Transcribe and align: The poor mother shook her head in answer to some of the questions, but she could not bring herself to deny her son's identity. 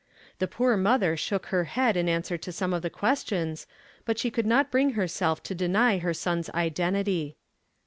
The 0.39 0.47
poor 0.47 0.75
mother 0.77 1.15
shook 1.15 1.45
her 1.53 1.65
head 1.65 1.95
in 1.95 2.09
answer 2.09 2.35
to 2.35 2.51
some 2.51 2.73
of 2.73 2.81
the 2.81 2.89
questions, 2.89 3.67
but 4.03 4.17
she 4.17 4.31
could 4.31 4.47
not 4.47 4.71
bring 4.71 4.93
herself 4.93 5.43
to 5.43 5.53
deny 5.53 5.99
her 5.99 6.11
son's 6.15 6.49
identity. 6.55 7.37